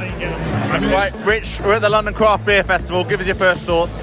[0.00, 3.04] Right, Rich, we're at the London Craft Beer Festival.
[3.04, 4.02] Give us your first thoughts.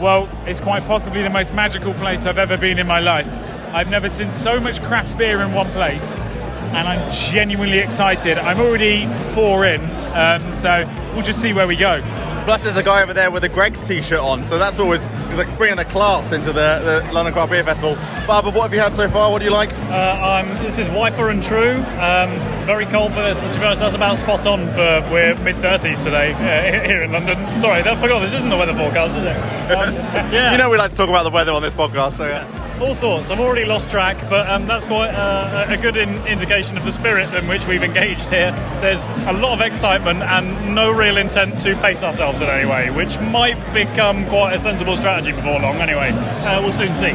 [0.00, 3.28] Well, it's quite possibly the most magical place I've ever been in my life.
[3.74, 8.38] I've never seen so much craft beer in one place, and I'm genuinely excited.
[8.38, 9.82] I'm already four in,
[10.14, 12.00] um, so we'll just see where we go.
[12.48, 15.02] Plus, there's a guy over there with a Greggs t-shirt on, so that's always
[15.34, 17.94] like bringing the class into the, the London Craft Beer Festival.
[18.26, 19.30] Barbara, what have you had so far?
[19.30, 19.70] What do you like?
[19.90, 21.74] Uh, um, this is Wiper and True.
[21.74, 22.30] Um,
[22.64, 26.32] very cold, but to be honest, that's about spot on for we're mid 30s today
[26.32, 27.36] uh, here in London.
[27.60, 29.36] Sorry, I forgot this isn't the weather forecast, is it?
[29.68, 29.94] Um,
[30.32, 30.52] yeah.
[30.52, 32.46] You know we like to talk about the weather on this podcast, so yeah.
[32.80, 33.30] All sorts.
[33.30, 36.92] I've already lost track, but um, that's quite uh, a good in- indication of the
[36.92, 38.52] spirit in which we've engaged here.
[38.80, 42.90] There's a lot of excitement and no real intent to pace ourselves in any way,
[42.90, 45.76] which might become quite a sensible strategy before long.
[45.76, 47.12] Anyway, uh, we'll soon see.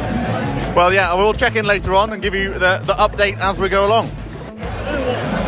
[0.74, 3.68] Well, yeah, we'll check in later on and give you the, the update as we
[3.68, 4.10] go along.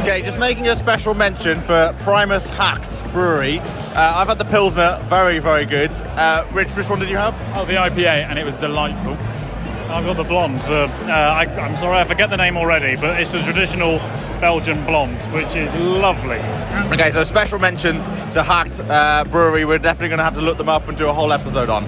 [0.02, 3.58] Okay, just making a special mention for Primus Hacked Brewery.
[3.58, 5.90] Uh, I've had the Pilsner, very, very good.
[5.92, 7.34] Uh, Rich, which one did you have?
[7.56, 9.16] Oh, the IPA, and it was delightful.
[9.88, 10.56] I've got the blonde.
[10.58, 13.98] The uh, I, I'm sorry, I forget the name already, but it's the traditional
[14.40, 16.38] Belgian blonde, which is lovely.
[16.92, 17.96] Okay, so special mention
[18.32, 19.64] to Hacked uh, Brewery.
[19.64, 21.84] We're definitely going to have to look them up and do a whole episode on.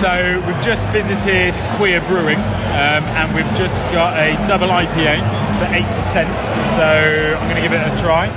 [0.00, 5.20] So we've just visited Queer Brewing, um, and we've just got a double IPA
[5.58, 6.38] for eight percent.
[6.74, 8.28] So I'm going to give it a try.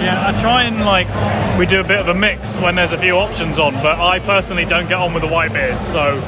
[0.00, 1.08] Yeah, I try and like
[1.58, 4.18] we do a bit of a mix when there's a few options on, but I
[4.20, 6.18] personally don't get on with the white beers, so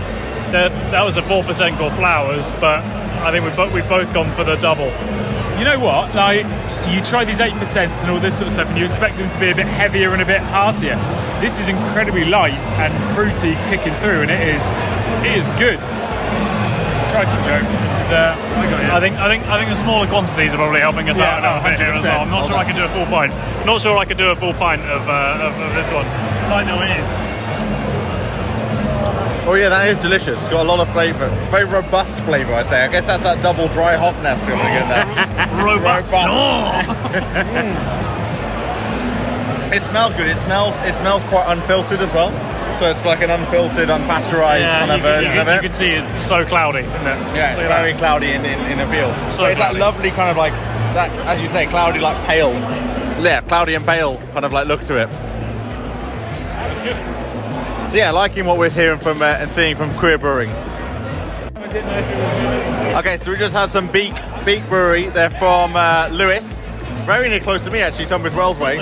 [0.52, 2.84] that that was a four percent called flowers, but
[3.24, 4.90] I think we've, we've both gone for the double.
[5.58, 6.14] You know what?
[6.14, 6.44] Like
[6.92, 9.30] you try these eight percent and all this sort of stuff, and you expect them
[9.30, 10.96] to be a bit heavier and a bit heartier.
[11.40, 14.62] This is incredibly light and fruity, kicking through, and it is
[15.24, 15.80] it is good.
[17.12, 17.60] Try some, Joe.
[17.84, 20.80] This is uh, I I think I think I think the smaller quantities are probably
[20.80, 22.22] helping us Yeah, out a bit here as well.
[22.22, 22.48] I'm not 100%.
[22.48, 23.32] sure I can do a full pint.
[23.66, 26.06] Not sure I could do a full pint of, uh, of, of this one.
[26.48, 27.08] Might know it is.
[29.44, 30.38] Oh yeah, that is delicious.
[30.40, 32.54] It's got a lot of flavour, very robust flavour.
[32.54, 32.80] I'd say.
[32.82, 35.04] I guess that's that double dry hopness coming in there.
[35.68, 36.12] Robust.
[39.72, 40.26] It smells good.
[40.26, 40.78] It smells.
[40.82, 42.28] It smells quite unfiltered as well.
[42.82, 45.62] So it's like an unfiltered, unpasteurized Yeah, kind of version you, of can- it.
[45.62, 47.36] you can see it's so cloudy, isn't it?
[47.36, 47.98] Yeah, it's very that.
[48.00, 49.14] cloudy in, in, in appeal.
[49.30, 50.52] So it's that lovely kind of like
[50.94, 52.50] that, as you say, cloudy like pale.
[53.22, 55.12] Yeah, cloudy and pale kind of like look to it.
[57.88, 60.50] So yeah, liking what we're hearing from uh, and seeing from Queer Brewing.
[62.96, 64.14] Okay, so we just had some Beak
[64.44, 65.06] Beak Brewery.
[65.06, 66.60] They're from uh, Lewes,
[67.06, 68.78] very near close to me actually, Tunbridge Wells way.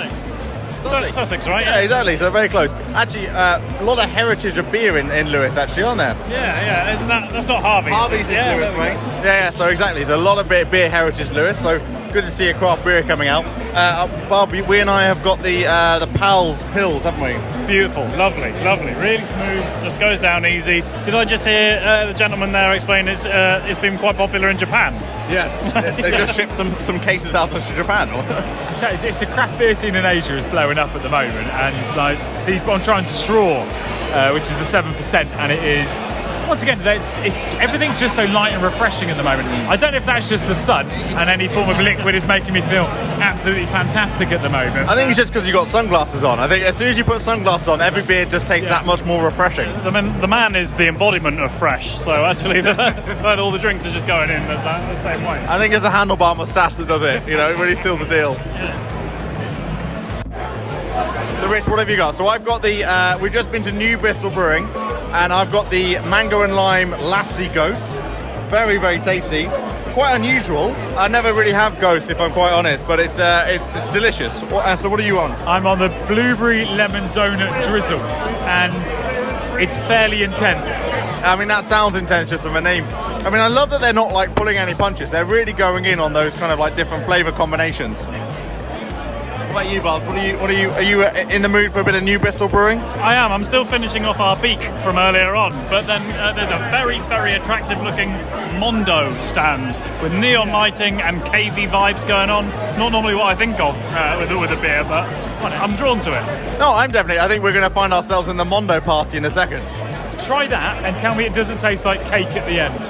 [0.81, 1.65] Sussex, Sussex, right?
[1.65, 2.17] Yeah, exactly.
[2.17, 2.73] So very close.
[2.93, 6.15] Actually, uh, a lot of heritage of beer in, in Lewes, actually, aren't there?
[6.29, 6.93] Yeah, yeah.
[6.93, 7.93] Isn't that that's not Harvey's?
[7.93, 8.93] Harvey's is yeah, Lewes, mate.
[9.23, 9.49] Yeah, yeah.
[9.49, 11.57] So exactly, there's a lot of beer, beer heritage Lewes.
[11.57, 11.79] So
[12.11, 13.45] good to see a craft beer coming out.
[13.73, 17.67] Uh, Barbie, we and I have got the uh, the Pals pills, haven't we?
[17.67, 19.63] Beautiful, lovely, lovely, really smooth.
[19.81, 20.81] Just goes down easy.
[21.05, 24.49] Did I just hear uh, the gentleman there explain it's uh, it's been quite popular
[24.49, 24.93] in Japan?
[25.31, 25.61] Yes.
[26.01, 28.09] they just shipped some, some cases out to Japan.
[28.81, 31.95] It's, it's the craft beer scene in Asia is blowing up at the moment, and
[31.95, 32.17] like
[32.47, 35.87] these, I'm trying to straw, uh, which is a seven percent, and it is
[36.51, 36.81] once again,
[37.25, 39.47] it's everything's just so light and refreshing at the moment.
[39.47, 42.53] I don't know if that's just the sun and any form of liquid is making
[42.53, 42.83] me feel
[43.23, 44.89] absolutely fantastic at the moment.
[44.89, 46.39] I think it's just because you got sunglasses on.
[46.39, 48.71] I think as soon as you put sunglasses on, every beer just tastes Yeah.
[48.79, 49.71] that much more refreshing.
[49.85, 51.97] The man, the man is the embodiment of fresh.
[51.97, 52.73] So actually, the,
[53.21, 55.45] but all the drinks are just going in the, the same way.
[55.47, 57.25] I think it's the handlebar moustache that does it.
[57.29, 58.33] You know, it really seals the deal.
[58.33, 58.89] Yeah.
[61.39, 62.13] So, Rich, what have you got?
[62.13, 62.83] So, I've got the.
[62.83, 64.65] Uh, we've just been to New Bristol Brewing,
[65.13, 67.99] and I've got the mango and lime lassi ghost.
[68.49, 69.45] Very, very tasty.
[69.93, 70.71] Quite unusual.
[70.97, 74.41] I never really have ghosts, if I'm quite honest, but it's uh, it's, it's delicious.
[74.43, 75.31] What, uh, so, what are you on?
[75.47, 78.73] I'm on the blueberry lemon donut drizzle, and
[79.61, 80.85] it's fairly intense.
[81.23, 82.85] I mean, that sounds intense just from a name.
[82.85, 85.11] I mean, I love that they're not like pulling any punches.
[85.11, 88.07] They're really going in on those kind of like different flavour combinations.
[89.51, 90.01] What about you, Buzz?
[90.07, 90.37] What are you?
[90.37, 90.69] What are you?
[90.71, 92.79] Are you uh, in the mood for a bit of New Bristol brewing?
[92.79, 93.33] I am.
[93.33, 96.99] I'm still finishing off our beak from earlier on, but then uh, there's a very,
[97.09, 98.11] very attractive-looking
[98.61, 102.47] Mondo stand with neon lighting and KV vibes going on.
[102.79, 105.03] Not normally what I think of uh, with, with a beer, but
[105.43, 106.57] I'm drawn to it.
[106.57, 107.19] No, I'm definitely.
[107.19, 109.65] I think we're going to find ourselves in the Mondo party in a second.
[110.23, 112.85] Try that and tell me it doesn't taste like cake at the end.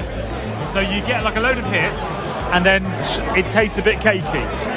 [0.73, 2.13] So you get like a load of hits,
[2.53, 2.85] and then
[3.35, 4.70] it tastes a bit cakey.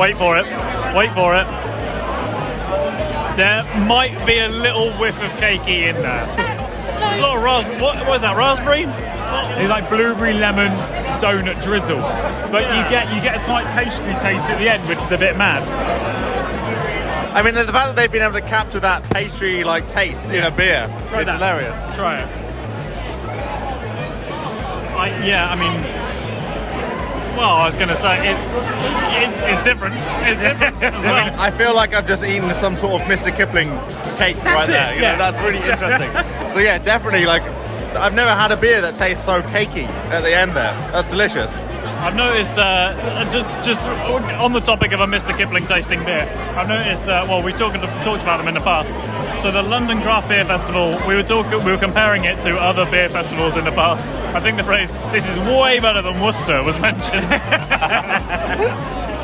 [0.00, 0.46] Wait for it.
[0.96, 1.46] Wait for it.
[3.36, 6.26] There might be a little whiff of cakey in there.
[6.36, 8.34] There's a lot of ras- what was that?
[8.34, 8.84] Raspberry?
[9.60, 10.72] It's like blueberry lemon
[11.20, 11.98] donut drizzle,
[12.50, 15.18] but you get you get a slight pastry taste at the end, which is a
[15.18, 15.68] bit mad.
[17.34, 20.42] I mean, the fact that they've been able to capture that pastry like taste in
[20.42, 21.34] a beer Try is that.
[21.34, 21.84] hilarious.
[21.94, 22.28] Try it.
[24.96, 25.99] I, yeah, I mean,
[27.40, 29.94] well, I was going to say it, it, it's different.
[30.28, 31.40] It's different well.
[31.40, 33.34] I feel like I've just eaten some sort of Mr.
[33.34, 33.70] Kipling
[34.18, 34.94] cake right it, there.
[34.94, 35.12] You yeah.
[35.12, 36.10] know, that's really interesting.
[36.50, 37.42] so yeah, definitely like
[37.96, 40.74] I've never had a beer that tastes so cakey at the end there.
[40.92, 41.58] That's delicious.
[41.58, 45.36] I've noticed, uh, just, just on the topic of a Mr.
[45.36, 47.04] Kipling tasting beer, I've noticed.
[47.04, 48.92] Uh, well, we talked talked about them in the past.
[49.40, 52.84] So the London Craft Beer Festival, we were talking, we were comparing it to other
[52.90, 54.14] beer festivals in the past.
[54.34, 57.24] I think the phrase "this is way better than Worcester" was mentioned.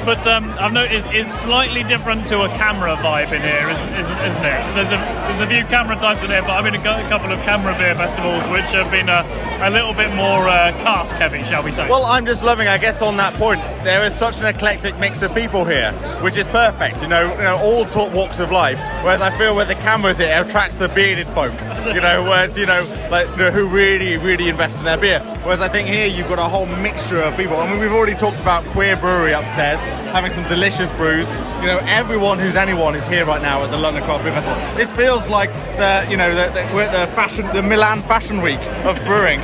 [0.07, 4.75] But um, I've noticed it's slightly different to a CAMRA vibe in here, isn't, it?
[4.75, 7.33] There's a there's a few CAMRA types in here, but I've been to a couple
[7.33, 9.27] of CAMRA beer festivals which have been a,
[9.63, 11.89] a little bit more uh, cask heavy, shall we say?
[11.89, 15.23] Well, I'm just loving, I guess, on that point, there is such an eclectic mix
[15.23, 15.91] of people here,
[16.23, 18.79] which is perfect, you know, you know all sort walks of life.
[19.03, 21.53] Whereas I feel where the CAMRA's here, it attracts the bearded folk,
[21.87, 25.19] you know, whereas, you know, like, you know, who really, really invest in their beer.
[25.43, 27.57] Whereas I think here you've got a whole mixture of people.
[27.57, 31.33] I mean, we've already talked about Queer Brewery upstairs, having some delicious brews.
[31.61, 34.77] You know, everyone who's anyone is here right now at the London Craft Beer Festival.
[34.77, 38.43] This feels like the, you know, the, the, we're at the fashion, the Milan Fashion
[38.43, 39.41] Week of brewing.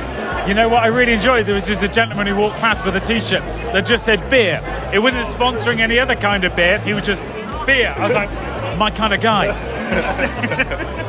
[0.47, 1.45] You know what I really enjoyed?
[1.45, 3.41] There was just a gentleman who walked past with a T-shirt
[3.73, 4.59] that just said beer.
[4.93, 6.79] It wasn't sponsoring any other kind of beer.
[6.79, 7.23] He was just
[7.65, 7.93] beer.
[7.95, 8.29] I was like,
[8.77, 10.99] my kind of guy.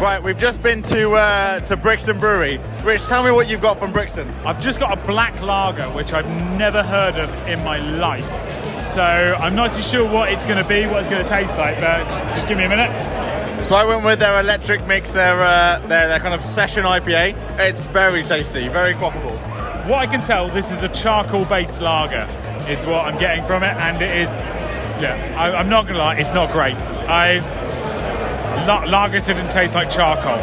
[0.00, 2.58] Right, we've just been to uh, to Brixton Brewery.
[2.82, 4.30] Rich, tell me what you've got from Brixton.
[4.46, 6.26] I've just got a black lager, which I've
[6.56, 8.24] never heard of in my life.
[8.82, 11.58] So I'm not too sure what it's going to be, what it's going to taste
[11.58, 11.78] like.
[11.80, 13.66] But just, just give me a minute.
[13.66, 17.58] So I went with their electric mix, their uh, their, their kind of session IPA.
[17.58, 19.36] It's very tasty, very quaffable.
[19.86, 22.26] What I can tell, this is a charcoal-based lager,
[22.70, 24.32] is what I'm getting from it, and it is.
[25.02, 26.76] Yeah, I, I'm not going to lie, it's not great.
[26.76, 27.59] I
[28.50, 30.38] lagers didn't taste like charcoal,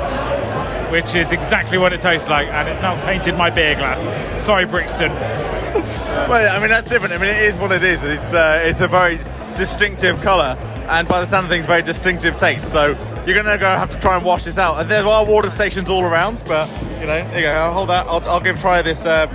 [0.91, 4.01] which is exactly what it tastes like, and it's now tainted my beer glass.
[4.43, 5.11] Sorry, Brixton.
[6.27, 7.13] Well, I mean that's different.
[7.13, 8.03] I mean it is what it is.
[8.03, 9.19] It's uh, it's a very
[9.55, 10.57] distinctive colour,
[10.89, 12.67] and by the sound of things, very distinctive taste.
[12.67, 14.81] So you're gonna go have to try and wash this out.
[14.81, 16.67] And there are water stations all around, but
[16.99, 17.51] you know, there you go.
[17.51, 18.07] I'll hold that.
[18.07, 19.05] I'll, I'll give try this.
[19.05, 19.27] Uh,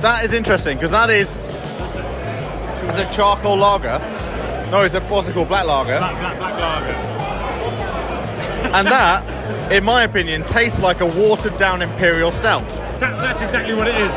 [0.00, 1.38] that is interesting because that is
[2.90, 3.98] it's a charcoal lager.
[4.70, 5.48] No, it's a what's it called?
[5.48, 5.98] Black lager.
[5.98, 6.94] Black, black, black lager.
[8.74, 12.68] and that, in my opinion, tastes like a watered down imperial stout.
[13.00, 14.10] That, that's exactly what it is.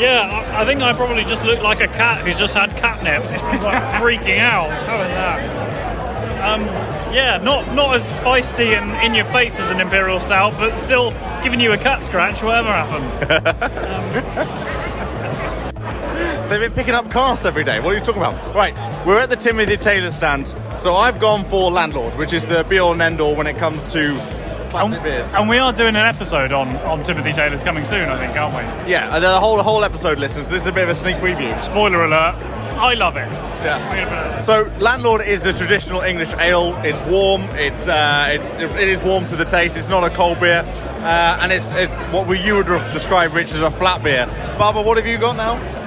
[0.00, 3.24] Yeah, I, I think I probably just look like a cat who's just had catnip.
[3.62, 4.70] Like freaking out.
[4.70, 5.62] How was that?
[6.42, 6.62] Um,
[7.14, 11.12] yeah, not not as feisty and in your face as an imperial stout, but still
[11.42, 13.12] giving you a cat scratch, whatever happens.
[16.52, 17.80] They've been picking up casts every day.
[17.80, 18.54] What are you talking about?
[18.54, 18.74] Right,
[19.06, 20.48] we're at the Timothy Taylor stand.
[20.76, 23.56] So I've gone for Landlord, which is the be all and end all when it
[23.56, 24.14] comes to
[24.68, 25.32] classic beers.
[25.32, 28.54] and we are doing an episode on, on Timothy Taylor's coming soon, I think, aren't
[28.54, 28.90] we?
[28.90, 30.50] Yeah, and then a whole whole episode, listeners.
[30.50, 31.58] This is a bit of a sneak preview.
[31.62, 32.34] Spoiler alert,
[32.76, 33.32] I love it.
[33.64, 34.40] Yeah.
[34.42, 36.78] So Landlord is the traditional English ale.
[36.84, 37.44] It's warm.
[37.52, 39.78] It's uh, it's it is warm to the taste.
[39.78, 43.32] It's not a cold beer, uh, and it's it's what we you would have described,
[43.32, 44.26] Rich, as a flat beer.
[44.58, 45.81] Barbara, what have you got now?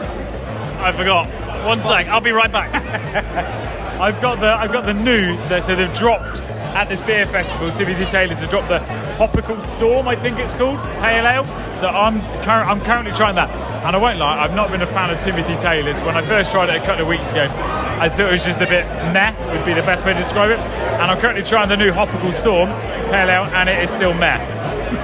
[0.79, 1.27] I forgot.
[1.65, 2.73] One sec, I'll be right back.
[3.99, 6.41] I've got the I've got the new that so they've dropped
[6.75, 7.71] at this beer festival.
[7.71, 8.79] Timothy Taylor's have dropped the
[9.17, 11.45] Hopical Storm, I think it's called, pale ale.
[11.73, 13.49] So I'm cur- I'm currently trying that,
[13.85, 16.01] and I won't lie, I've not been a fan of Timothy Taylor's.
[16.01, 18.59] When I first tried it a couple of weeks ago, I thought it was just
[18.59, 20.59] a bit meh would be the best way to describe it.
[20.59, 22.67] And I'm currently trying the new Hopical Storm
[23.09, 24.54] pale ale, and it is still meh.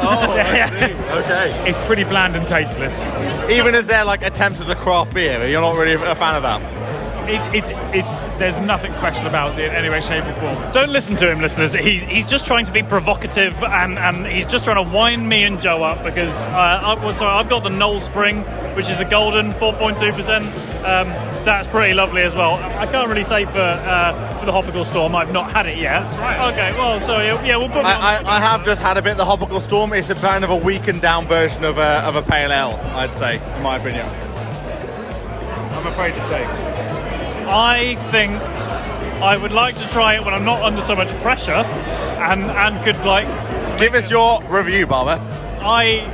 [0.04, 0.32] Oh,
[1.24, 1.70] okay.
[1.70, 3.04] It's pretty bland and tasteless.
[3.52, 6.44] Even as they're like attempts as a craft beer, you're not really a fan of
[6.44, 6.82] that.
[7.30, 10.72] It, it's it's there's nothing special about it in any way, shape, or form.
[10.72, 11.72] Don't listen to him, listeners.
[11.74, 15.44] He's, he's just trying to be provocative and, and he's just trying to wind me
[15.44, 18.42] and Joe up because uh, I, well, so I've got the Knowle Spring,
[18.76, 20.42] which is the golden 4.2%.
[20.84, 22.56] Um, that's pretty lovely as well.
[22.56, 25.16] I can't really say for uh, for the Hopical Storm.
[25.16, 26.04] I've not had it yet.
[26.52, 27.86] Okay, well, so yeah, yeah, we'll put.
[27.86, 29.94] I, I, I have just had a bit of the Hopical Storm.
[29.94, 33.14] It's a kind of a weakened down version of a, of a pale ale, I'd
[33.14, 34.08] say, in my opinion.
[34.08, 36.46] I'm afraid to say.
[37.48, 38.34] I think
[39.22, 42.84] I would like to try it when I'm not under so much pressure, and and
[42.84, 43.28] could like
[43.80, 45.20] Give us your review, Barbara.
[45.62, 46.06] I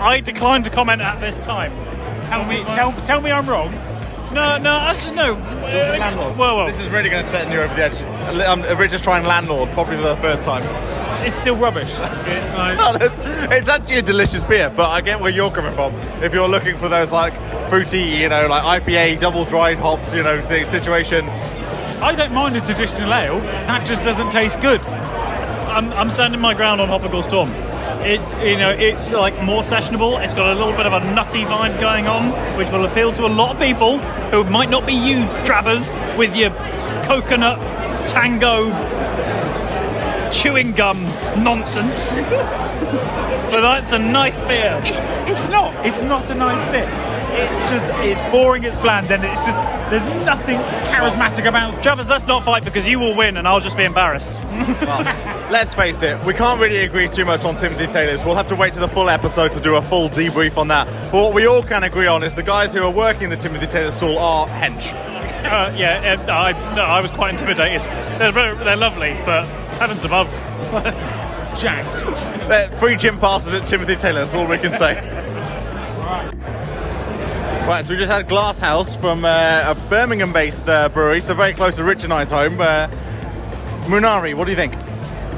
[0.00, 1.72] I decline to comment at this time.
[2.22, 3.72] Tell me, tell, tell me I'm wrong.
[4.32, 5.34] No, no, actually, no.
[5.34, 6.36] Landlord.
[6.36, 8.02] Well, well, This is really going to set you over the edge.
[8.02, 10.62] I'm Rich is trying landlord, probably for the first time.
[11.24, 11.90] It's still rubbish.
[11.90, 11.98] It's
[12.54, 13.20] like No, that's,
[13.52, 15.94] it's actually a delicious beer, but I get where you're coming from.
[16.22, 17.34] If you're looking for those like
[17.68, 21.28] fruity, you know, like IPA, double dried hops, you know, thing, situation.
[21.28, 23.38] I don't mind a traditional ale.
[23.40, 24.84] That just doesn't taste good.
[24.86, 27.50] I'm, I'm standing my ground on Hopical Storm.
[28.04, 30.22] It's you know it's like more sessionable.
[30.22, 33.26] It's got a little bit of a nutty vibe going on, which will appeal to
[33.26, 36.50] a lot of people who might not be you drabbers with your
[37.04, 37.58] coconut
[38.08, 38.70] tango
[40.32, 41.02] chewing gum
[41.44, 42.16] nonsense.
[42.16, 44.80] but that's a nice beer.
[44.84, 45.86] It's, it's not.
[45.86, 46.88] It's not a nice bit.
[47.34, 48.64] It's just it's boring.
[48.64, 49.58] It's bland, and it's just
[49.90, 50.58] there's nothing
[50.88, 51.74] charismatic about.
[51.74, 51.80] it.
[51.80, 54.42] Drabbers, let's not fight because you will win and I'll just be embarrassed.
[55.50, 58.24] Let's face it, we can't really agree too much on Timothy Taylor's.
[58.24, 60.86] We'll have to wait to the full episode to do a full debrief on that.
[61.12, 63.66] But what we all can agree on is the guys who are working the Timothy
[63.66, 64.92] Taylor stall are hench.
[65.44, 67.82] Uh, yeah, uh, I, no, I was quite intimidated.
[67.82, 69.44] They're, very, they're lovely, but
[69.78, 70.30] heavens above.
[71.58, 72.48] Jacked.
[72.48, 75.18] They're free gym passes at Timothy Taylor, that's all we can say.
[76.02, 76.34] Right,
[77.82, 81.52] so we just had Glass House from uh, a Birmingham based uh, brewery, so very
[81.52, 82.60] close to Rich and I's home.
[82.60, 82.88] Uh,
[83.86, 84.74] Munari, what do you think?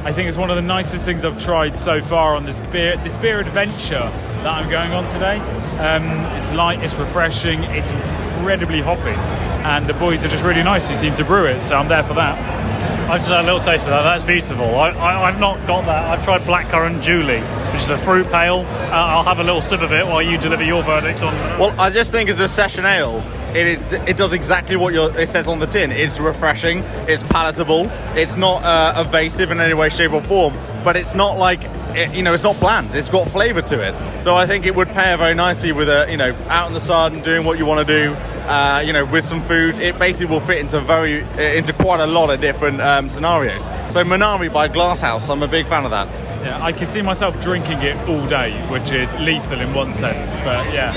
[0.05, 2.97] I think it's one of the nicest things I've tried so far on this beer
[2.99, 4.11] this beer adventure
[4.43, 5.39] that I'm going on today.
[5.79, 6.05] Um,
[6.37, 9.17] it's light, it's refreshing, it's incredibly hoppy,
[9.65, 11.63] and the boys are just really nice who seem to brew it.
[11.63, 12.74] So I'm there for that.
[13.07, 14.03] I've just had a little taste of that.
[14.03, 14.65] That's beautiful.
[14.65, 16.11] I, I, I've not got that.
[16.11, 17.41] I've tried Blackcurrant Julie,
[17.73, 18.61] which is a fruit pale.
[18.61, 21.33] Uh, I'll have a little sip of it while you deliver your verdict on.
[21.59, 23.23] Well, I just think as a session ale,
[23.55, 25.93] it, it, it does exactly what it says on the tin.
[25.93, 30.97] It's refreshing, it's palatable, it's not uh, evasive in any way, shape, or form, but
[30.97, 31.61] it's not like,
[31.95, 32.95] it, you know, it's not bland.
[32.95, 34.21] It's got flavour to it.
[34.21, 36.81] So I think it would pair very nicely with a, you know, out in the
[36.81, 39.79] sun, doing what you want to do, uh, you know, with some food.
[39.79, 43.65] It basically will fit into very, uh, into quite a lot of different um, scenarios.
[43.91, 46.09] So Minari by Glasshouse, I'm a big fan of that.
[46.45, 50.37] Yeah, I can see myself drinking it all day, which is lethal in one sense.
[50.37, 50.93] But yeah,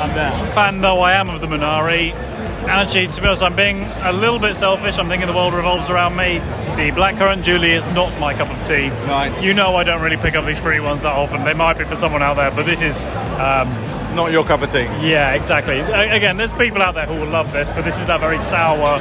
[0.00, 0.46] I'm there.
[0.48, 2.12] fan though I am of the Minari.
[2.64, 4.98] And actually, to be honest, I'm being a little bit selfish.
[4.98, 6.38] I'm thinking the world revolves around me.
[6.76, 8.88] The blackcurrant Julie is not my cup of tea.
[9.06, 9.32] Right.
[9.42, 11.44] You know I don't really pick up these free ones that often.
[11.44, 13.04] They might be for someone out there, but this is,
[13.38, 13.68] um,
[14.16, 14.84] Not your cup of tea.
[15.02, 15.80] yeah, exactly.
[15.80, 18.98] Again, there's people out there who will love this, but this is that very sour,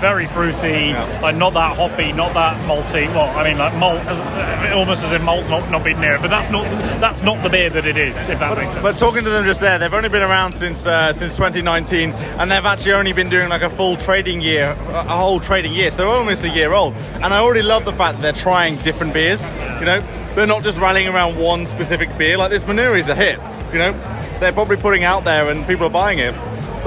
[0.00, 1.20] very fruity, Yeah.
[1.22, 3.08] like not that hoppy, not that malty.
[3.14, 6.20] Well, I mean, like malt, as, almost as if malt's not not been near it,
[6.22, 6.64] but that's not
[7.00, 8.28] that's not the beer that it is.
[8.28, 8.82] If that makes sense.
[8.82, 12.50] But talking to them just there, they've only been around since uh, since 2019, and
[12.50, 15.90] they've actually only been doing like a full trading year, a a whole trading year.
[15.90, 18.76] So they're almost a year old, and I already love the fact that they're trying
[18.76, 19.48] different beers.
[19.80, 20.00] You know,
[20.34, 22.36] they're not just rallying around one specific beer.
[22.38, 23.38] Like this Manuri is a hit.
[23.72, 23.92] You know,
[24.40, 26.34] they're probably putting out there, and people are buying it.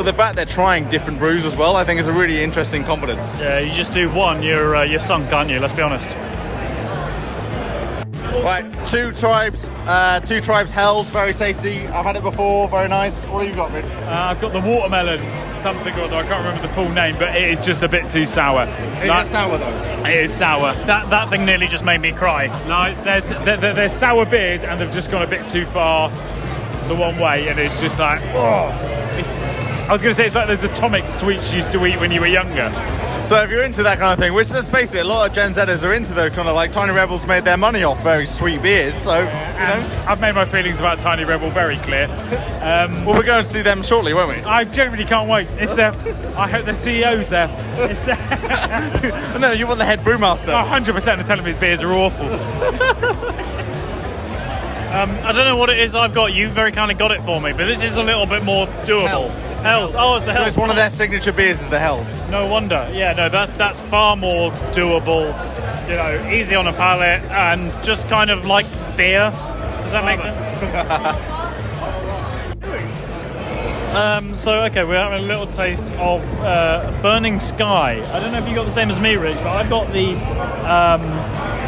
[0.02, 2.84] But the fact they're trying different brews as well, I think is a really interesting
[2.84, 3.32] competence.
[3.40, 5.60] Yeah, you just do one, you're uh, you're sunk, aren't you?
[5.60, 6.10] Let's be honest.
[8.44, 11.86] Right, two tribes, uh, two tribes held, very tasty.
[11.90, 13.22] I've had it before, very nice.
[13.26, 13.86] What have you got, Rich?
[13.86, 15.20] Uh, I've got the watermelon
[15.58, 16.16] something or other.
[16.16, 18.64] I can't remember the full name, but it is just a bit too sour.
[19.04, 20.04] Is Like- it sour though?
[20.06, 20.74] It is sour.
[20.88, 22.48] That that thing nearly just made me cry.
[22.68, 26.10] Like there's there, there- there's sour beers and they've just gone a bit too far
[26.88, 28.76] the one way, and it's just like oh.
[29.20, 32.00] It's, I was going to say it's like those atomic sweets you used to eat
[32.00, 32.72] when you were younger.
[33.26, 35.36] So if you're into that kind of thing, which let's face it, a lot of
[35.36, 38.26] Gen Zers are into those kind of like Tiny Rebels made their money off very
[38.26, 38.96] sweet beers.
[38.96, 42.06] So you know, I've made my feelings about Tiny Rebel very clear.
[42.62, 44.44] Um, well, we're going to see them shortly, won't we?
[44.44, 45.48] I genuinely can't wait.
[45.58, 45.92] It's there.
[46.36, 47.50] I hope the CEO's there.
[47.76, 49.38] It's there.
[49.40, 50.54] no, you want the head brewmaster.
[50.54, 52.28] 100% are telling me his beers are awful.
[54.92, 56.34] Um, I don't know what it is I've got.
[56.34, 59.08] You very kindly got it for me, but this is a little bit more doable.
[59.08, 59.34] Hells.
[59.34, 59.96] It's Hells.
[59.96, 62.08] Oh, it's the So it's one of their signature beers is the Hells.
[62.30, 62.90] No wonder.
[62.94, 65.28] Yeah, no, that's that's far more doable.
[65.88, 68.66] You know, easy on a palate and just kind of like
[68.98, 69.32] beer.
[69.82, 71.38] Does that make sense?
[73.92, 78.02] Um, so okay, we're having a little taste of uh, Burning Sky.
[78.14, 80.14] I don't know if you got the same as me, Rich, but I've got the
[80.64, 81.02] um,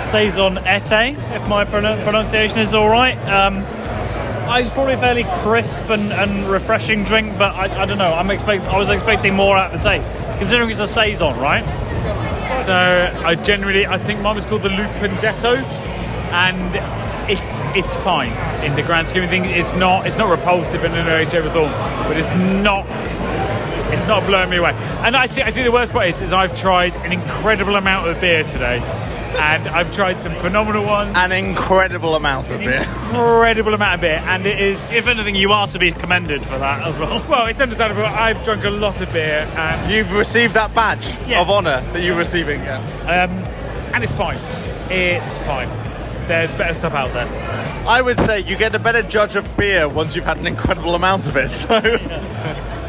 [0.09, 3.17] saison ete, if my pron- pronunciation is all right.
[3.27, 3.57] Um,
[4.49, 8.13] I was probably a fairly crisp and, and refreshing drink, but I, I don't know.
[8.13, 11.65] I'm expect I was expecting more out of the taste, considering it's a saison, right?
[12.61, 15.57] So I generally, I think mine was called the Lupendetto,
[16.31, 18.31] and it's it's fine
[18.63, 19.47] in the grand scheme of things.
[19.49, 21.71] It's not it's not repulsive in any way, shape, or form,
[22.07, 22.85] but it's not
[23.91, 24.71] it's not blowing me away.
[25.03, 28.07] And I think I think the worst part is, is I've tried an incredible amount
[28.07, 31.15] of beer today, and I've tried some phenomenal ones.
[31.15, 32.81] An incredible amount of beer.
[32.81, 34.83] Incredible amount of beer, and it is.
[34.91, 37.23] If anything, you are to be commended for that as well.
[37.29, 38.05] Well, it's understandable.
[38.05, 41.41] I've drunk a lot of beer, and You've received that badge Yeah.
[41.41, 42.61] of honour that you're receiving.
[42.63, 42.79] Yeah.
[43.01, 43.31] um,
[43.93, 44.39] and it's fine.
[44.89, 45.69] It's fine.
[46.27, 47.27] There's better stuff out there.
[47.87, 50.95] I would say you get a better judge of beer once you've had an incredible
[50.95, 51.49] amount of it.
[51.49, 51.79] So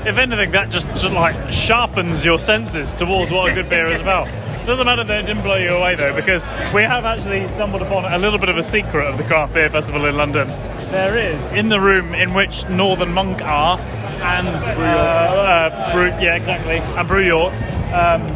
[0.06, 4.02] If anything, that just, just like sharpens your senses towards what a good beer is
[4.02, 4.26] about.
[4.66, 8.04] Doesn't matter that it didn't blow you away though, because we have actually stumbled upon
[8.04, 10.48] a little bit of a secret of the Craft Beer Festival in London.
[10.90, 16.36] There is in the room in which Northern Monk are, and uh, uh, Brew, yeah,
[16.36, 17.54] exactly, and Brew York.
[17.92, 18.26] Um,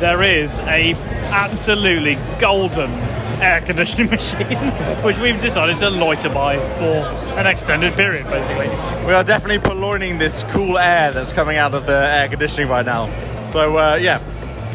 [0.00, 0.94] there is a
[1.30, 2.90] absolutely golden
[3.40, 4.56] air conditioning machine,
[5.02, 8.68] which we've decided to loiter by for an extended period, basically.
[9.06, 12.86] we are definitely purloining this cool air that's coming out of the air conditioning right
[12.86, 13.08] now.
[13.44, 14.20] So uh, yeah,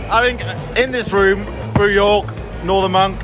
[0.10, 0.42] I think
[0.78, 3.20] in this room, Brew York, Northern Monk.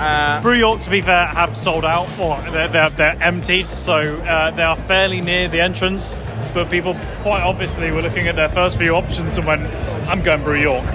[0.00, 3.96] Uh, Brew York, to be fair, have sold out, or they're, they're, they're emptied, so
[3.96, 6.16] uh, they are fairly near the entrance.
[6.54, 9.62] But people quite obviously were looking at their first few options and went,
[10.08, 10.86] I'm going Brew York.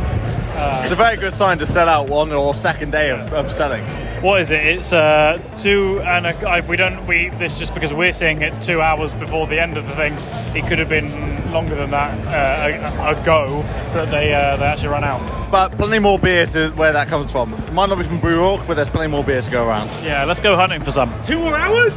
[0.81, 3.83] It's a very good sign to sell out one or second day of, of selling.
[4.21, 4.65] What is it?
[4.65, 8.61] It's uh, two and a, I, we don't we this just because we're seeing it
[8.61, 10.13] two hours before the end of the thing.
[10.55, 15.03] It could have been longer than that uh, ago, but they uh, they actually ran
[15.03, 15.51] out.
[15.51, 17.51] But plenty more beer to where that comes from.
[17.73, 19.89] Might not be from Brew York, but there's plenty more beer to go around.
[20.03, 21.21] Yeah, let's go hunting for some.
[21.21, 21.93] Two more hours?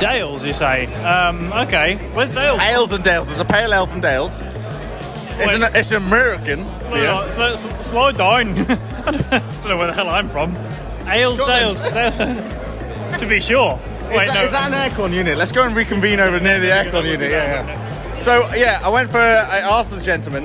[0.00, 0.86] Dales, you say?
[1.04, 2.60] Um, okay, where's Dales?
[2.60, 3.26] Ales and Dales.
[3.28, 4.42] There's a pale ale from Dales.
[5.38, 5.62] It's Wait.
[5.62, 7.06] an it's American Slow, beer.
[7.06, 8.58] down, slow, slow- slow down.
[8.70, 10.56] I don't don't know where the hell I'm from.
[11.08, 11.78] Ales, Dales.
[13.20, 13.80] To be sure.
[14.10, 14.44] Is, Wait, that, no.
[14.44, 15.38] is that an aircon unit?
[15.38, 17.30] Let's go and reconvene over near the aircon unit.
[17.30, 18.18] Yeah, yeah.
[18.18, 19.18] So yeah, I went for.
[19.18, 20.44] I asked the gentleman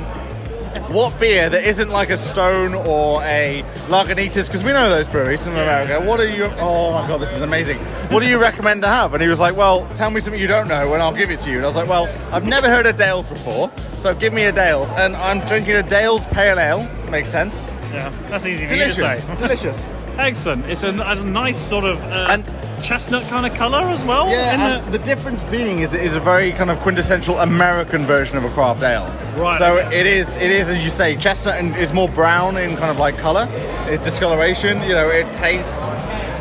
[0.92, 5.46] what beer that isn't like a Stone or a Lagunitas, because we know those breweries
[5.48, 6.00] in America.
[6.06, 6.46] What are you?
[6.60, 7.78] Oh my god, this is amazing.
[8.10, 9.14] What do you recommend to have?
[9.14, 11.40] And he was like, Well, tell me something you don't know, and I'll give it
[11.42, 11.58] to you.
[11.58, 14.52] And I was like, Well, I've never heard of Dales before, so give me a
[14.52, 14.92] Dales.
[14.94, 16.90] And I'm drinking a Dales Pale Ale.
[17.10, 17.66] Makes sense.
[17.92, 19.24] Yeah, that's easy for you to Delicious.
[19.24, 19.36] say.
[19.38, 19.86] Delicious.
[20.22, 20.66] Excellent.
[20.70, 22.54] It's a, a nice sort of uh, And-
[22.84, 24.28] chestnut kind of colour as well.
[24.30, 28.38] Yeah, and the difference being is it is a very kind of quintessential American version
[28.38, 29.06] of a craft ale.
[29.38, 30.00] Right, So okay.
[30.00, 32.98] it is, it is as you say, chestnut and is more brown in kind of
[32.98, 33.48] like color,
[33.88, 34.82] it, discoloration.
[34.82, 35.78] You know, it tastes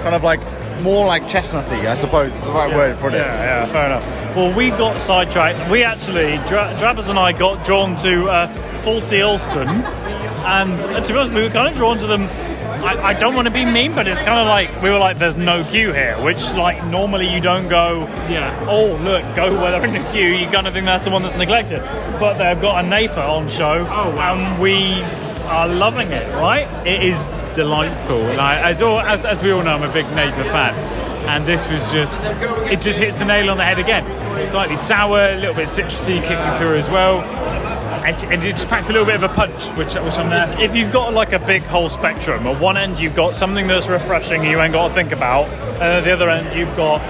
[0.03, 0.41] kind of like
[0.83, 3.15] more like chestnutty, I suppose is the right word for it.
[3.15, 4.35] Yeah, yeah, fair enough.
[4.35, 5.71] Well, we got sidetracked.
[5.71, 11.13] We actually, Dra- Drabbers and I got drawn to uh, Faulty Alston, and uh, to
[11.13, 12.29] be honest, we were kind of drawn to them.
[12.83, 15.19] I, I don't want to be mean, but it's kind of like we were like,
[15.19, 18.07] "There's no queue here," which like normally you don't go.
[18.31, 18.65] Yeah.
[18.69, 20.29] Oh, look, go where they're in the queue.
[20.35, 21.81] You kind of think that's the one that's neglected,
[22.19, 24.35] but they've got a NEIPA on show, Oh, wow.
[24.35, 25.03] and we
[25.47, 26.27] are loving it.
[26.35, 26.67] Right?
[26.87, 28.21] It is delightful.
[28.23, 30.75] Like as all as, as we all know, I'm a big NEIPA fan,
[31.29, 32.35] and this was just
[32.71, 34.05] it just hits the nail on the head again.
[34.47, 37.21] Slightly sour, a little bit citrusy kicking through as well,
[38.11, 40.61] and, it just packs a little bit of a punch, which which I'm there.
[40.61, 43.89] if you've got like a big whole spectrum, at one end you've got something that's
[43.89, 47.01] refreshing you ain't got to think about, and at the other end you've got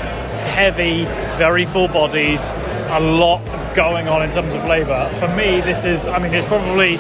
[0.51, 1.05] heavy,
[1.37, 3.41] very full-bodied, a lot
[3.75, 5.11] going on in terms of flavour.
[5.19, 6.97] For me, this is, I mean, it's probably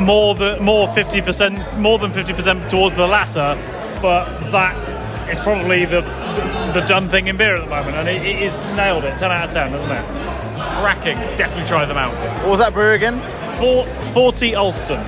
[0.00, 3.56] more than more 50%, more than 50% towards the latter,
[4.00, 6.00] but that is probably the
[6.72, 9.30] the done thing in beer at the moment, and it, it is nailed it, 10
[9.30, 10.39] out of 10, isn't it?
[10.80, 11.16] Cracking.
[11.36, 12.14] Definitely try them out.
[12.42, 13.18] What was that brew again?
[13.58, 15.04] Four, 40 Ulston.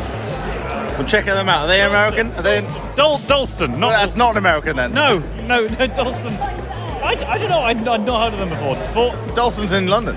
[0.98, 1.64] We're checking them out.
[1.64, 2.32] Are they American?
[2.32, 2.58] Are they?
[2.58, 2.64] In...
[2.94, 4.92] Dol- Dalston, not Well, that's not an American then.
[4.92, 6.34] No, no, no, Dalston.
[6.34, 7.60] I, I don't know.
[7.60, 8.76] I, I've not heard of them before.
[8.76, 10.16] It's for, Dawson's in London.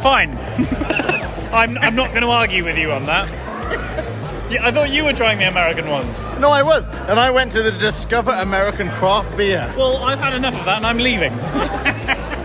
[0.00, 0.30] fine.
[1.52, 3.28] I'm, I'm not going to argue with you on that.
[4.50, 6.36] Yeah, I thought you were trying the American ones.
[6.38, 9.74] No, I was, and I went to the Discover American Craft Beer.
[9.76, 11.32] Well, I've had enough of that and I'm leaving.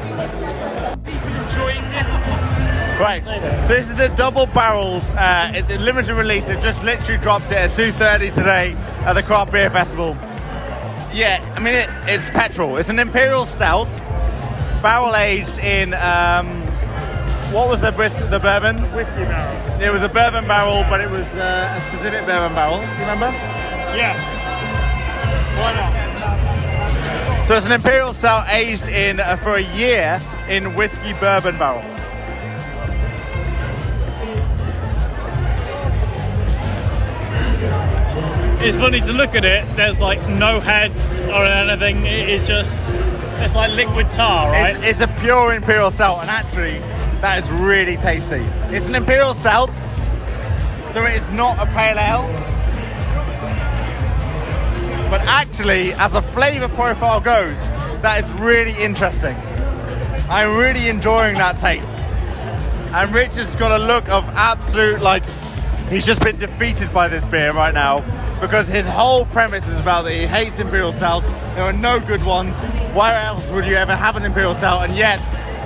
[3.01, 3.23] Right.
[3.23, 6.45] So this is the double barrels, uh, the limited release.
[6.45, 10.15] They just literally dropped it at 2:30 today at the Craft Beer Festival.
[11.11, 12.77] Yeah, I mean it, it's petrol.
[12.77, 13.89] It's an imperial stout,
[14.81, 16.61] barrel aged in um,
[17.51, 18.77] what was the bris- the bourbon?
[18.95, 19.81] Whiskey barrel.
[19.81, 22.77] It was a bourbon barrel, but it was uh, a specific bourbon barrel.
[22.77, 23.31] Do you remember?
[23.97, 24.21] Yes.
[25.57, 27.45] Why not?
[27.47, 32.10] So it's an imperial stout aged in uh, for a year in whiskey bourbon barrels.
[38.63, 39.75] It's funny to look at it.
[39.75, 42.05] There's like no heads or anything.
[42.05, 42.91] It is just,
[43.41, 44.75] it's like liquid tar, right?
[44.75, 46.77] It's, it's a pure imperial stout, and actually,
[47.21, 48.45] that is really tasty.
[48.69, 49.71] It's an imperial stout,
[50.91, 52.27] so it is not a pale ale.
[55.09, 57.67] But actually, as a flavour profile goes,
[58.03, 59.35] that is really interesting.
[60.29, 61.97] I'm really enjoying that taste.
[62.93, 65.23] And Rich has got a look of absolute, like,
[65.89, 68.03] he's just been defeated by this beer right now
[68.41, 71.27] because his whole premise is about that he hates Imperial Stouts.
[71.55, 72.65] There are no good ones.
[72.93, 74.89] Why else would you ever have an Imperial Stout?
[74.89, 75.19] And yet,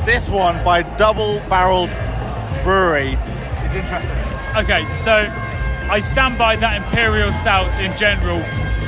[0.05, 1.89] this one by Double Barreled
[2.63, 4.17] Brewery is interesting.
[4.57, 5.13] Okay, so
[5.89, 8.43] I stand by that Imperial Stouts in general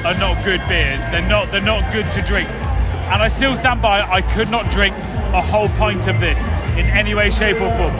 [0.05, 0.99] are not good beers.
[1.09, 2.49] They're not they're not good to drink.
[2.49, 4.95] And I still stand by I could not drink
[5.33, 6.39] a whole pint of this
[6.77, 7.95] in any way, shape or form.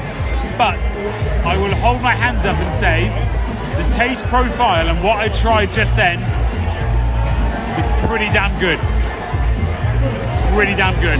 [0.58, 0.80] But
[1.46, 3.08] I will hold my hands up and say
[3.78, 6.20] the taste profile and what I tried just then
[7.80, 8.80] is pretty damn good.
[10.54, 11.20] Pretty damn good.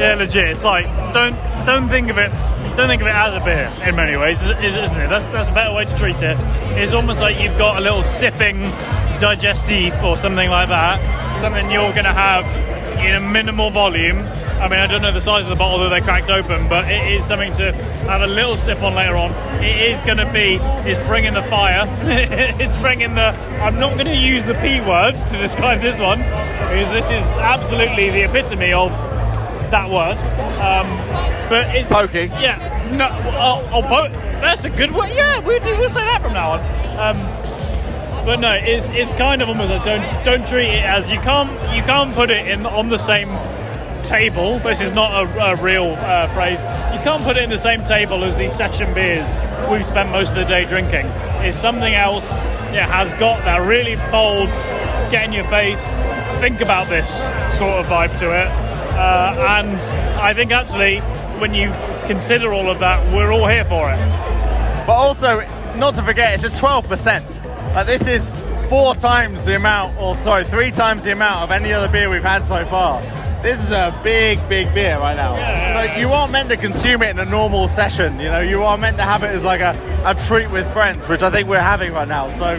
[0.00, 0.48] Yeah, legit.
[0.48, 2.32] It's like don't don't think of it
[2.76, 5.08] don't think of it as a beer in many ways, isn't it?
[5.10, 6.36] That's that's a better way to treat it.
[6.78, 8.62] It's almost like you've got a little sipping
[9.18, 11.40] digestive or something like that.
[11.40, 12.44] Something you're to have
[13.00, 14.18] in a minimal volume.
[14.18, 16.90] I mean, I don't know the size of the bottle that they cracked open, but
[16.90, 19.32] it is something to have a little sip on later on.
[19.62, 20.58] It is going to be,
[20.88, 21.86] it's bringing the fire.
[22.02, 26.18] it's bringing the, I'm not going to use the P word to describe this one,
[26.18, 28.90] because this is absolutely the epitome of
[29.70, 30.16] that word.
[30.58, 30.88] Um,
[31.48, 32.30] but it's Poking.
[32.32, 32.56] Yeah,
[32.92, 35.10] no, oh, oh, po- that's a good word.
[35.14, 37.16] Yeah, we'll, do, we'll say that from now on.
[37.16, 37.38] Um,
[38.26, 41.50] but no, it's, it's kind of almost like don't don't treat it as you can't
[41.74, 43.28] you can't put it in on the same
[44.02, 44.58] table.
[44.60, 46.58] This is not a, a real uh, phrase.
[46.94, 49.28] You can't put it in the same table as these session beers
[49.70, 51.06] we've spent most of the day drinking.
[51.44, 52.38] It's something else.
[52.72, 54.48] Yeah, has got that really bold,
[55.10, 55.98] get in your face,
[56.40, 57.22] think about this
[57.58, 58.46] sort of vibe to it.
[58.96, 59.80] Uh, and
[60.20, 60.98] I think actually,
[61.40, 61.70] when you
[62.06, 63.96] consider all of that, we're all here for it.
[64.86, 65.40] But also,
[65.76, 67.74] not to forget, it's a 12%.
[67.74, 68.30] Like this is
[68.68, 72.22] four times the amount, or sorry, three times the amount of any other beer we've
[72.22, 73.00] had so far.
[73.42, 75.36] This is a big, big beer right now.
[75.36, 75.92] Yeah.
[75.94, 78.18] So you aren't meant to consume it in a normal session.
[78.18, 81.08] You know, you are meant to have it as like a, a treat with friends,
[81.08, 82.28] which I think we're having right now.
[82.36, 82.54] So,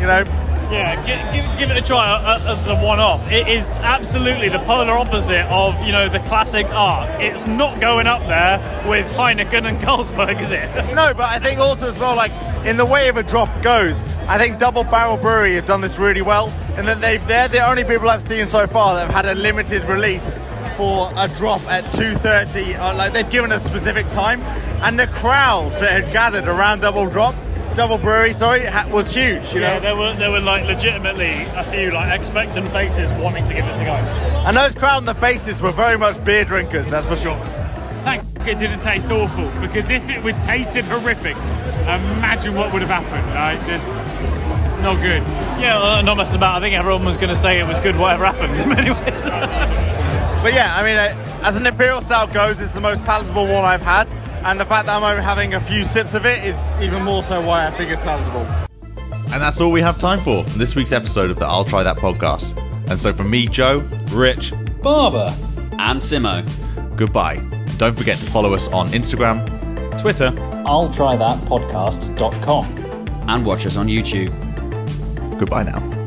[0.00, 0.22] you know,
[0.70, 3.28] Yeah, give, give, give it a try uh, as a one-off.
[3.32, 7.20] It is absolutely the polar opposite of you know the classic arc.
[7.20, 10.72] It's not going up there with Heineken and Carlsberg, is it?
[10.94, 12.30] no, but I think also as well, like
[12.64, 13.96] in the way of a drop goes,
[14.30, 17.66] I think Double Barrel Brewery have done this really well, and that they they're the
[17.68, 20.38] only people I've seen so far that have had a limited release
[20.76, 22.76] for a drop at 2:30.
[22.78, 24.40] Uh, like they've given a specific time,
[24.84, 27.34] and the crowd that had gathered around Double Drop,
[27.74, 29.52] Double Brewery, sorry, ha- was huge.
[29.52, 33.46] You Yeah, know, there were there were like legitimately a few like expectant faces wanting
[33.48, 33.94] to give this a go.
[34.46, 36.88] and those crowd in the faces were very much beer drinkers.
[36.88, 37.36] That's for sure.
[38.40, 41.36] Thank it didn't taste awful because if it would tasted horrific,
[41.82, 43.26] imagine what would have happened.
[43.34, 43.86] Like just
[44.82, 45.22] not good.
[45.60, 46.56] Yeah, not messing about.
[46.56, 48.58] I think everyone was going to say it was good, whatever happened.
[48.58, 48.90] In many.
[50.42, 53.62] But yeah, I mean, uh, as an Imperial Stout goes, it's the most palatable one
[53.62, 54.10] I've had,
[54.42, 57.22] and the fact that I'm only having a few sips of it is even more
[57.22, 58.46] so why I think it's palatable.
[59.32, 61.82] And that's all we have time for in this week's episode of the I'll Try
[61.82, 62.56] That podcast.
[62.90, 65.32] And so from me, Joe, Rich, Barber.
[65.72, 66.42] And Simo.
[66.96, 67.59] goodbye.
[67.80, 69.40] Don't forget to follow us on Instagram.
[69.98, 70.34] Twitter.
[70.66, 72.66] I'll try that podcast.com.
[73.26, 74.28] And watch us on YouTube.
[75.38, 75.99] Goodbye now.